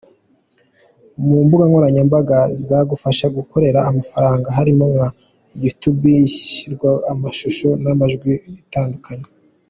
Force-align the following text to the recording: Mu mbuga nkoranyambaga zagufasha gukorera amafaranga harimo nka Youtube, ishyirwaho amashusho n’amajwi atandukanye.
Mu 1.25 1.37
mbuga 1.45 1.63
nkoranyambaga 1.69 2.37
zagufasha 2.65 3.25
gukorera 3.37 3.79
amafaranga 3.89 4.47
harimo 4.57 4.83
nka 4.93 5.07
Youtube, 5.63 6.09
ishyirwaho 6.27 6.99
amashusho 7.11 7.67
n’amajwi 7.83 8.31
atandukanye. 8.59 9.27